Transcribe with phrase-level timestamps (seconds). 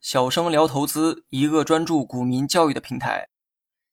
[0.00, 3.28] 小生聊投资，一个专注股民教育的平台。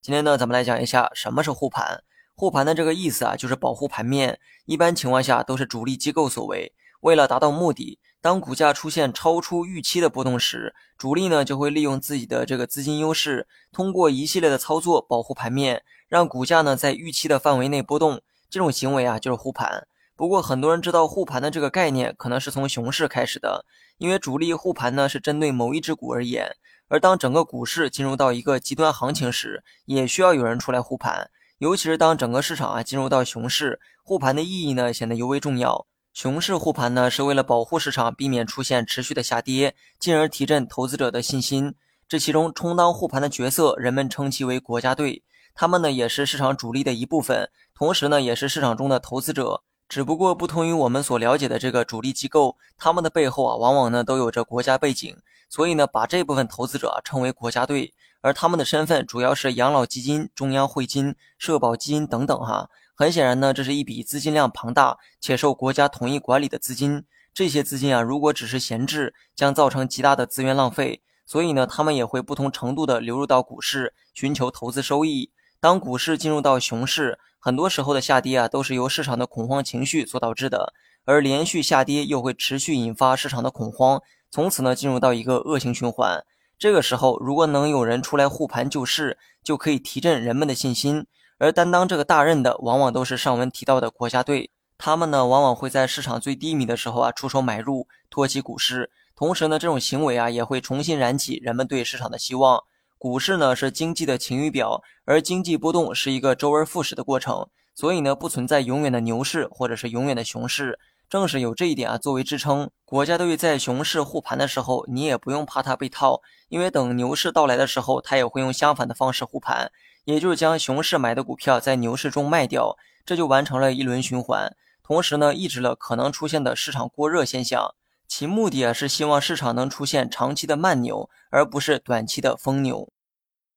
[0.00, 2.04] 今天呢，咱们来讲一下什么是护盘。
[2.34, 4.38] 护盘的这个意思啊，就是保护盘面。
[4.66, 6.72] 一般情况下都是主力机构所为。
[7.00, 18.20] 为了达到目的，当股价出现超出预期的波动时，主力呢就会利用自己的这个资金优势，通过一系列的操作保护盘面，让股价呢在预期的范围内波动。
[18.50, 19.86] 这种行为啊，就是护盘。
[20.16, 23.64] 不过，很多人知道护盘的这个概念，可能是从熊市开始的，
[23.98, 26.54] 因为主力护盘呢是针对某一只股而言。
[26.86, 31.30] 而当整个股市进入到一个极端行情时，也需要有人出来护盘。
[31.58, 35.86] 尤其是当整个市场啊进入到熊市，护盘的意义呢显得尤为重要。
[36.12, 41.74] 熊市护盘呢是为了保护市场，避免出现持续的下跌，进而提振投资者的信心。
[42.06, 45.24] 这其中充当护盘的角色，人们称其为国家队。
[45.54, 49.62] 他们呢也是市场主力的一部分，同时呢也是市场中的投资者。
[49.88, 55.16] 只不过不同于我们所了解的这个主力机构，他们的背后啊，往往呢都有着国家背景，
[55.48, 62.68] 所以呢把这部分投资者称为国家队，而他们的身份主要是养老基金、中央汇金、社保基金等等哈。
[62.96, 67.04] 很显然呢，这是一笔资金量庞大且受国家统一管理的资金。
[67.34, 71.02] 这些资金啊，如果只是闲置，将造成极大的资源浪费。
[71.26, 75.30] 所以呢，他们也会不同程度的流入到股市，寻求投资收益。
[75.58, 80.72] 当股市进入到熊市，很多时候的下跌啊，都是由市场的恐慌情绪所导致的，
[81.04, 86.24] 而连续下跌又会持续引发市场的恐慌，从此呢进入到一个恶性循环。
[86.58, 91.06] 这个时候，如果能有人出来护盘救市，就可以提振人们的信心。
[91.36, 98.90] 而担当这个大任的，往往都是上文提到的国家队，他们呢往往会在市场最低迷的时候啊出手买入，托起股市。
[99.14, 102.64] 同时呢，这种行为啊也会重新燃起人们对市场的希望。
[103.04, 110.78] 股市呢是经济的晴雨表，而经济波动是一个周而复始的过程，所以呢不存在永远的牛市或者是永远的熊市。
[111.10, 119.70] 正是有这一点啊作为支撑，国家队在熊市护盘的时候，你也不用怕它被套，因为等牛市到来的时候，它也会用相反的方式护盘，
[120.06, 124.50] 也就是将熊市买的股票在牛市中卖掉，这就完成了一轮循环，
[124.82, 127.74] 同时呢抑制了可能出现的市场过热现象。
[128.08, 132.88] 其目的啊是希望市场能出现长期的慢牛，而不是短期的疯牛。